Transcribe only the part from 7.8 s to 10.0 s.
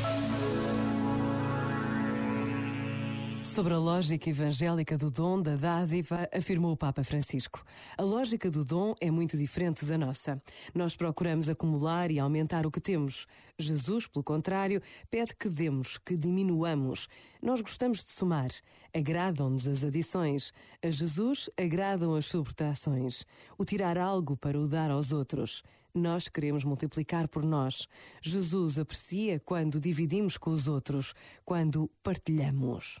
A lógica do dom é muito diferente da